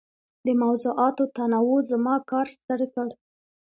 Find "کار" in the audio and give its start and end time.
2.29-2.45